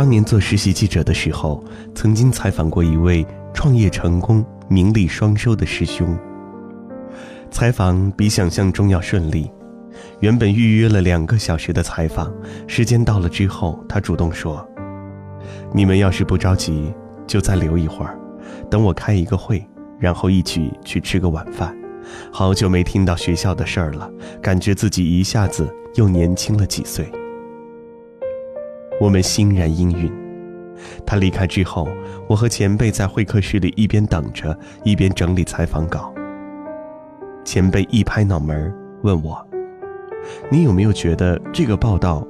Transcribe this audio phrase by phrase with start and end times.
[0.00, 1.62] 当年做实习记者的时候，
[1.94, 6.18] 曾经采访过一位创业成功、名利双收的师兄。
[7.50, 9.52] 采访比想象中要顺利，
[10.20, 12.32] 原本预约了两个小时的采访，
[12.66, 14.66] 时间到了之后，他主动说
[15.74, 16.94] ：“你们要是不着急，
[17.26, 18.18] 就再留一会儿，
[18.70, 19.62] 等我开一个会，
[19.98, 21.76] 然后一起去吃个晚饭。”
[22.32, 24.10] 好久没听到学校的事儿了，
[24.40, 27.06] 感觉自己一下子又年轻了几岁。
[29.00, 30.12] 我们欣然应允。
[31.06, 31.88] 他离开之后，
[32.28, 36.12] 我和前辈在会客室里一边等着，一边整理采访稿。
[37.44, 38.72] 前辈一拍脑门，
[39.02, 39.44] 问我
[40.50, 42.26] ：“你有没有觉得这个报道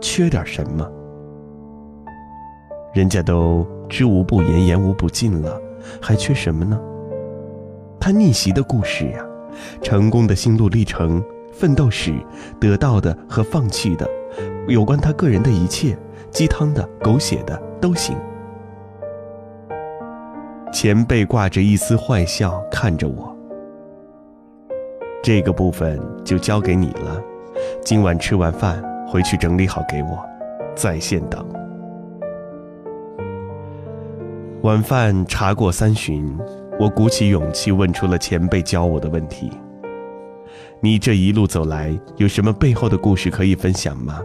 [0.00, 0.88] 缺点什么？
[2.94, 5.60] 人家都知无不言，言无不尽了，
[6.00, 6.80] 还缺什么呢？”
[7.98, 9.24] 他逆袭的故事呀，
[9.82, 12.14] 成功的心路历程、奋斗史、
[12.60, 14.08] 得到的和放弃的，
[14.66, 15.96] 有关他个人的一切，
[16.32, 18.16] 鸡汤的、狗血的都行。
[20.72, 23.36] 前辈挂着一丝坏笑看着我，
[25.22, 27.22] 这个部分就交给你了，
[27.84, 30.18] 今晚吃完饭回去整理好给我，
[30.74, 31.46] 在线等。
[34.62, 36.36] 晚饭茶过三巡。
[36.80, 39.52] 我鼓起勇气问出了前辈教我的问题
[40.80, 44.20] ：“你这一路走来，有什么背后的故事可以分享吗？”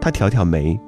[0.00, 0.78] 他挑挑眉：“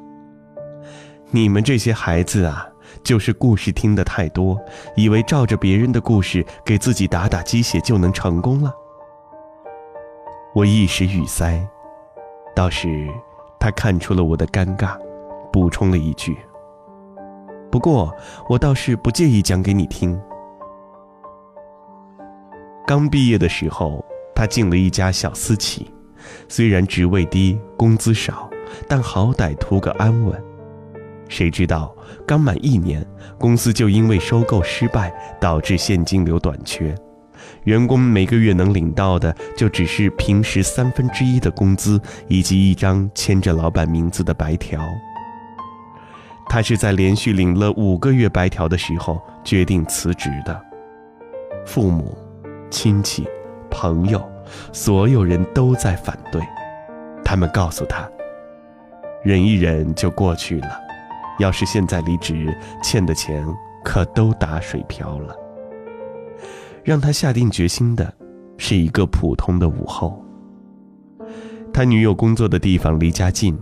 [1.30, 2.66] 你们这些孩子啊，
[3.04, 4.58] 就是故事听得太多，
[4.96, 8.72] 以为照着别人的故事给自己打打鸡血就能成功了。”
[10.54, 11.66] 我一时语塞，
[12.54, 13.08] 倒是
[13.58, 14.96] 他看出了我的尴尬，
[15.52, 16.36] 补充了一句。
[17.70, 18.14] 不过，
[18.50, 20.20] 我倒是不介意讲给你听。
[22.86, 25.90] 刚毕业的时候，他进了一家小私企，
[26.48, 28.50] 虽然职位低、工资少，
[28.88, 30.42] 但好歹图个安稳。
[31.28, 33.06] 谁知道刚满一年，
[33.38, 36.94] 公司就因为收购失败，导致现金流短缺，
[37.64, 44.80] 员工每个月能领到的就只是平时三分之一的工资，以及一张签着老板名字的白条。
[46.48, 50.60] 他是在连续领了五个月白条的时候决定辞职的。
[51.64, 52.14] 父母、
[52.68, 53.26] 亲戚、
[53.70, 54.22] 朋友，
[54.70, 56.42] 所有人都在反对。
[57.24, 58.06] 他们告诉他
[59.22, 60.80] ：“忍一忍就过去了，
[61.38, 62.52] 要是现在离职，
[62.82, 63.46] 欠的钱
[63.84, 65.36] 可都打水漂了。”
[66.84, 68.12] 让他下定决心的，
[68.58, 70.20] 是一个普通的午后。
[71.72, 73.58] 他女友工作的地方离家近。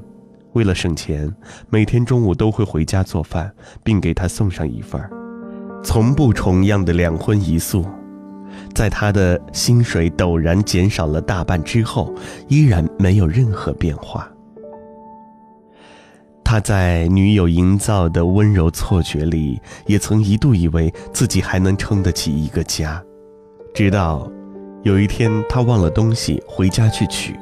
[0.54, 1.32] 为了省钱，
[1.69, 3.53] 每天中午都会回家做饭，
[3.84, 5.09] 并给他送上一份儿，
[5.84, 7.87] 从不重样的两荤一素。
[8.75, 12.12] 在他的薪水陡然减少了大半之后，
[12.48, 14.28] 依然没有任何变化。
[16.50, 23.00] 他在女友营造的温柔错觉里，也曾一度以为自己还能撑得起一个家，
[23.72, 24.28] 直到
[24.83, 27.39] 有一天他忘了东西，回家去取。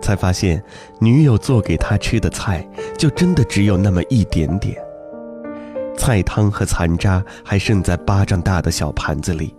[0.00, 0.62] 才发现，
[1.00, 2.64] 女友做给他吃的菜，
[2.96, 4.76] 就真的只有那么一点点。
[5.96, 9.52] 菜汤和残渣还剩在巴掌大的小盘子里，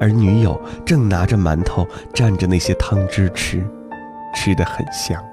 [0.00, 3.64] 而女友正拿着馒头蘸着那些汤汁吃，
[4.34, 5.24] 吃得很香。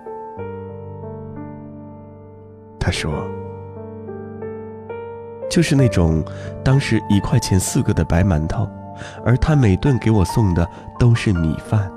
[2.82, 3.30] 他说
[5.48, 6.24] ：“就是那种
[6.64, 8.68] 当时一块钱四个的白馒头，
[9.24, 11.92] 而他每顿给我送的都是米饭。”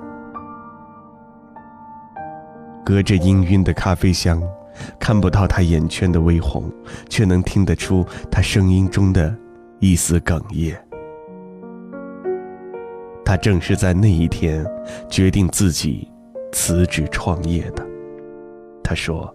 [2.84, 4.42] 隔着氤氲的咖啡香，
[4.98, 6.70] 看不到他眼圈的微红，
[7.08, 9.34] 却能听得出他声音中的
[9.78, 10.78] 一丝哽咽。
[13.24, 14.62] 他正是在那一天
[15.08, 16.06] 决定自己
[16.52, 17.82] 辞职创业的。
[18.82, 19.34] 他说：“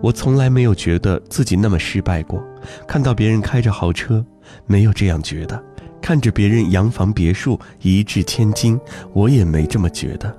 [0.00, 2.42] 我从来没有觉得自己那么失败过，
[2.86, 4.24] 看到别人开着豪车，
[4.66, 5.56] 没有这样觉得；
[6.00, 8.80] 看着别人洋房别墅，一掷千金，
[9.12, 10.34] 我也没这么觉得。”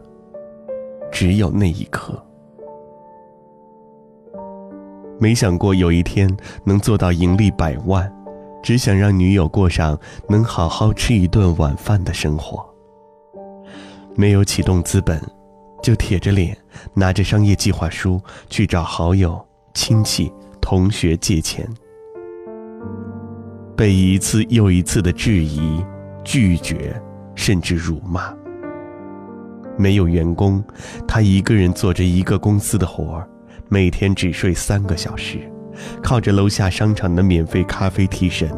[1.11, 2.19] 只有那一刻，
[5.19, 6.27] 没想过有一天
[6.65, 8.11] 能做到盈利百万，
[8.63, 9.97] 只想让女友过上
[10.27, 12.65] 能好好吃一顿晚饭的生活。
[14.15, 15.21] 没有启动资本，
[15.83, 16.57] 就铁着脸
[16.93, 18.19] 拿着商业计划书
[18.49, 20.31] 去找好友、亲戚、
[20.61, 21.69] 同学借钱，
[23.75, 25.83] 被一次又一次的质疑、
[26.23, 26.99] 拒绝，
[27.35, 28.33] 甚至辱骂。
[29.77, 30.63] 没有员工，
[31.05, 33.27] 他一个人做着一个公司的活儿，
[33.67, 35.51] 每天只睡三个小时，
[36.01, 38.49] 靠着楼下商场的免费咖啡提神，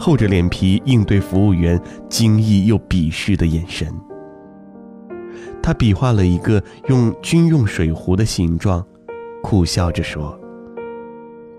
[0.00, 1.78] 厚着脸皮应对服务员
[2.08, 3.92] 惊异又鄙视的眼神。
[5.62, 8.84] 他比划了一个用军用水壶的形状，
[9.42, 10.36] 苦笑着说：“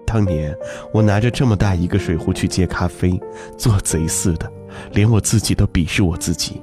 [0.05, 0.53] 当年
[0.91, 3.17] 我拿着这么大一个水壶去接咖啡，
[3.57, 4.51] 做贼似的，
[4.91, 6.61] 连我自己都鄙视我自己。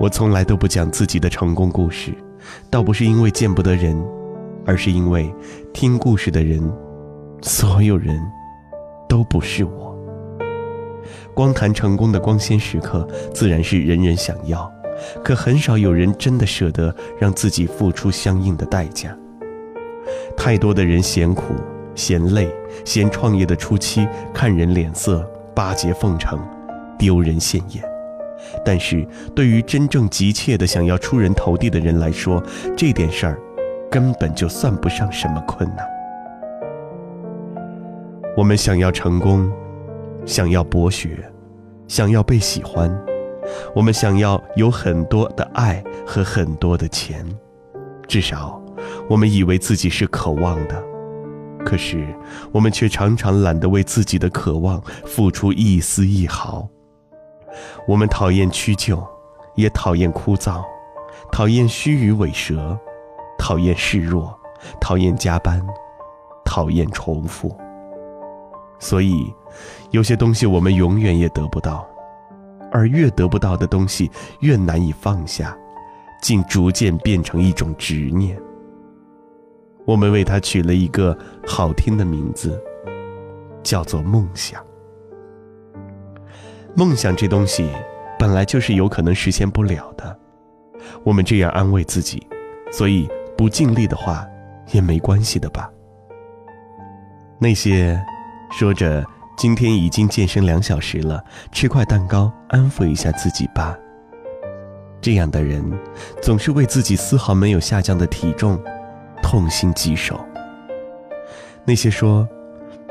[0.00, 2.12] 我从来都不讲自己的成功故事，
[2.68, 3.96] 倒不是因为见不得人，
[4.66, 5.32] 而是因为
[5.72, 6.60] 听故事的人，
[7.42, 8.20] 所有人
[9.08, 9.96] 都不是我。
[11.32, 14.70] 光谈成功的光鲜时刻，自然是人人想要，
[15.24, 19.16] 可很少有人真的舍得让自己付出相应的代价。
[20.36, 21.54] 太多的人嫌苦、
[21.94, 22.48] 嫌累、
[22.84, 26.38] 嫌创业的初期看人脸色、巴结奉承、
[26.98, 27.84] 丢人现眼。
[28.64, 32.42] 但是对于真正急切的想要出人头地的人来说，
[32.76, 33.38] 这点事儿
[33.90, 35.86] 根本就算不上什么困难。
[38.36, 39.50] 我们想要成功，
[40.26, 41.18] 想要博学，
[41.86, 42.90] 想要被喜欢，
[43.74, 47.26] 我们想要有很多的爱和很多的钱，
[48.06, 48.60] 至少
[49.08, 50.82] 我们以为自己是渴望的。
[51.64, 52.04] 可是
[52.50, 56.68] 我们却常常懒得为自己的渴望付出一丝一毫。
[57.86, 59.00] 我们讨厌屈就，
[59.54, 60.62] 也讨厌枯燥，
[61.30, 62.76] 讨厌虚与委蛇，
[63.38, 64.36] 讨厌示弱，
[64.80, 65.64] 讨厌加班，
[66.44, 67.56] 讨厌重复。
[68.80, 69.32] 所以，
[69.92, 71.86] 有些东西我们永远也得不到，
[72.72, 74.10] 而越得不到的东西
[74.40, 75.56] 越难以放下，
[76.22, 78.40] 竟逐渐变成一种执念。
[79.84, 81.16] 我们为它取了一个
[81.46, 82.60] 好听的名字，
[83.62, 84.64] 叫做梦想。
[86.74, 87.68] 梦想这东西，
[88.18, 90.18] 本来就是有可能实现不了的。
[91.04, 92.26] 我们这样安慰自己，
[92.70, 94.26] 所以不尽力的话，
[94.72, 95.70] 也没关系的吧。
[97.38, 98.00] 那些
[98.52, 99.04] 说着
[99.36, 103.76] 今天已经健身两小时了，吃块蛋糕安抚一下自己吧。
[105.00, 105.64] 这样的人，
[106.22, 108.62] 总是为自己丝毫没有下降的体重
[109.22, 110.20] 痛心疾首。
[111.64, 112.28] 那些说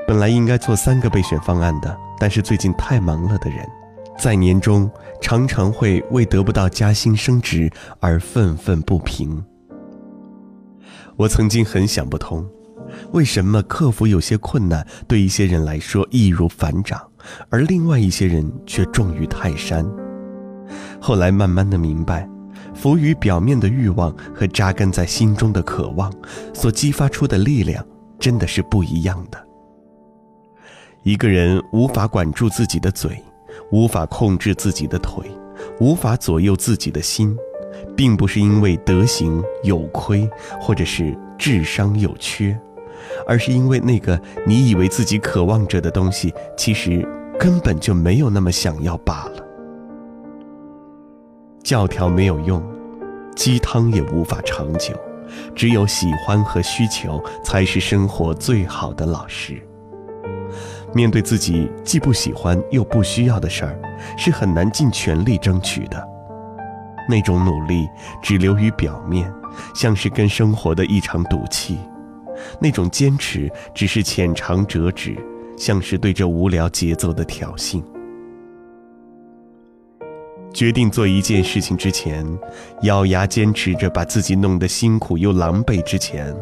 [0.08, 1.98] 本来应该做三个备选方案的。
[2.20, 3.68] 但是最近太忙了的人，
[4.16, 4.88] 在年终
[5.20, 7.68] 常常会为得不到加薪升职
[8.00, 9.44] 而愤愤不平。
[11.16, 12.48] 我曾经很想不通，
[13.12, 17.02] 为什么克服有些困难对一些人来说易如反掌，
[17.50, 19.86] 而另外一些人却重于泰山。
[21.00, 22.30] 后来慢慢的明白，
[22.74, 26.12] 浮于表面的欲望和扎根在心中的渴望，
[26.54, 27.86] 所激发出的力量
[28.20, 29.48] 真的是不一样的。
[31.04, 33.22] 一个人无法管住自己的嘴，
[33.72, 35.26] 无法控制自己的腿，
[35.80, 37.36] 无法左右自己的心，
[37.96, 40.30] 并不是因为德行有亏，
[40.60, 42.56] 或者是智商有缺，
[43.28, 47.08] 而是因为那个你以为自己渴望着的东西，其实
[47.40, 49.44] 根本就没有那么想要罢了。
[51.64, 52.64] 教条没有用，
[53.36, 54.94] 鸡汤也无法长久，
[55.56, 59.62] 只有喜欢和需求才是生活最好的老师。
[60.94, 63.80] 面对自己既不喜欢又不需要的事儿，
[64.18, 66.06] 是很难尽全力争取的。
[67.10, 67.88] 那种努力
[68.22, 69.32] 只流于表面，
[69.74, 71.76] 像是跟生活的一场赌气；
[72.60, 75.16] 那种坚持只是浅尝辄止，
[75.58, 77.84] 像是对这无聊节奏的挑衅。
[80.54, 82.26] 决定做一件事情之前，
[82.82, 86.36] 咬牙坚持着把自己弄得辛苦又狼狈之前，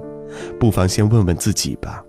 [0.59, 2.03] 不妨先问问自己吧。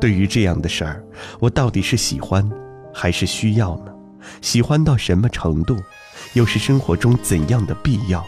[0.00, 1.02] 对于这样的事儿，
[1.38, 2.48] 我到底是喜欢，
[2.92, 3.94] 还是需要呢？
[4.42, 5.76] 喜欢到什么程度，
[6.34, 8.24] 又是生活中怎样的必要？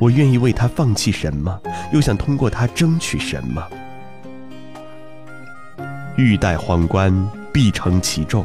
[0.00, 1.60] 我愿意为他放弃什么，
[1.92, 3.64] 又想通过他争取什么？
[6.18, 7.14] 欲戴皇冠，
[7.52, 8.44] 必承其重。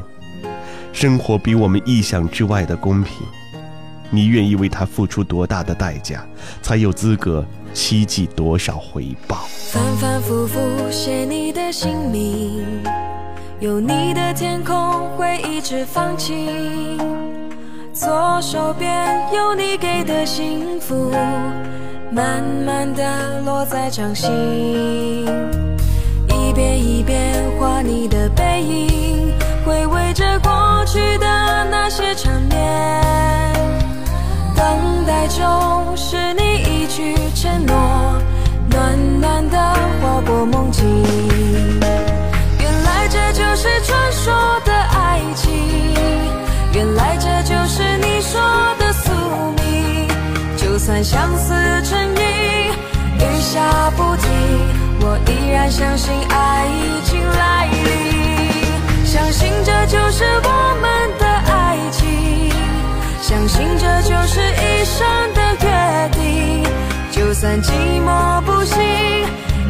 [0.91, 3.25] 生活比我们意想之外的公平，
[4.11, 6.23] 你愿意为他付出多大的代价，
[6.61, 7.43] 才有资格？
[7.73, 9.47] 期冀多少回报？
[9.71, 10.59] 反反复复
[10.91, 12.63] 写你的姓名，
[13.59, 16.99] 有你的天空会一直放晴。
[17.91, 21.09] 左手边有你给的幸福，
[22.11, 25.25] 慢慢的落在掌心。
[26.53, 29.33] 一遍一遍画你的背影，
[29.65, 31.25] 回味着过去的
[31.71, 33.53] 那些缠绵。
[34.55, 37.75] 等待中是你一句承诺，
[38.69, 39.57] 暖暖的
[39.99, 40.85] 划过梦境。
[42.59, 44.31] 原来这就是传说
[44.63, 45.51] 的爱情，
[46.71, 48.39] 原来这就是你说
[48.77, 49.11] 的宿
[49.57, 50.07] 命。
[50.55, 51.51] 就算相思
[51.83, 52.69] 成瘾，
[53.17, 54.29] 雨下不停，
[55.05, 60.49] 我依然相信爱已经来临相信这就是我
[60.81, 60.87] 们
[61.19, 61.99] 的爱情
[63.21, 66.63] 相信这就是一生的约定。
[67.11, 68.81] 就算寂寞不行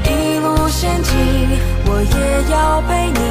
[0.06, 1.12] 一路险境
[1.86, 3.22] 我也要陪你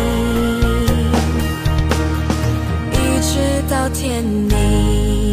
[2.92, 5.31] 一直到天明。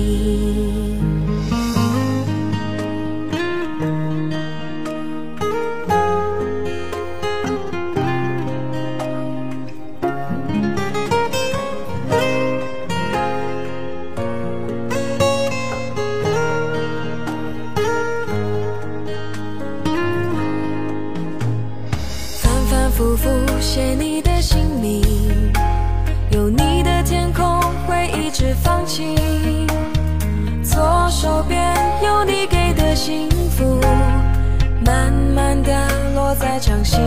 [36.59, 36.99] 掌心，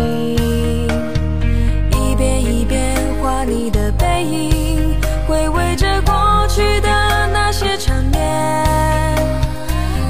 [1.90, 4.96] 一遍一遍画你的背影，
[5.28, 6.88] 回味着过去的
[7.32, 9.14] 那些缠绵，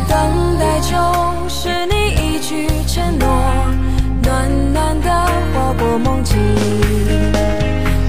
[0.09, 3.27] 等待就是你一句承诺。
[4.23, 5.11] 暖暖的
[5.53, 6.39] 划过梦境，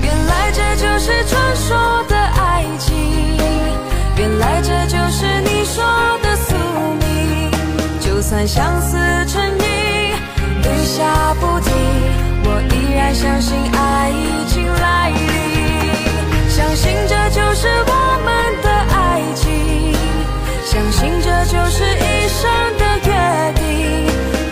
[0.03, 2.95] 原来这就是传说的爱情，
[4.17, 5.83] 原来这就是你说
[6.21, 6.53] 的宿
[6.99, 7.51] 命。
[7.99, 9.41] 就算相思成
[13.13, 15.17] 相信爱已经来临，
[16.49, 17.93] 相信这就是我
[18.25, 18.27] 们
[18.61, 19.93] 的爱情，
[20.65, 22.41] 相信这就是一生
[22.79, 23.09] 的约
[23.55, 23.61] 定。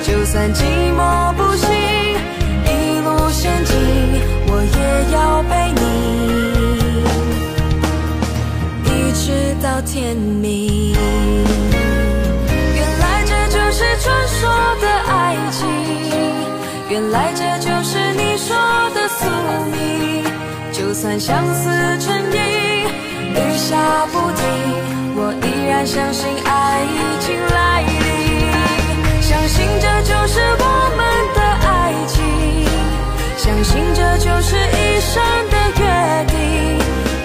[0.03, 0.62] 就算寂
[0.96, 1.70] 寞不行，
[2.65, 2.70] 一
[3.01, 3.75] 路险境，
[4.48, 4.80] 我也
[5.12, 5.82] 要陪你，
[8.86, 10.96] 一直到天明。
[12.75, 14.39] 原来这就是传说
[14.80, 15.60] 的爱情，
[16.89, 17.98] 原来这就是
[19.12, 19.25] 的宿
[19.72, 20.24] 命。
[20.72, 22.38] 就算相思成瘾，
[23.34, 24.44] 雨下不停，
[25.15, 27.91] 我依然相信爱已经来临。
[29.22, 30.65] 相信这就是我
[30.98, 31.00] 们
[31.36, 32.24] 的爱情，
[33.38, 35.84] 相信这就是一生的约
[36.27, 36.36] 定。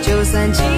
[0.02, 0.75] 就算今。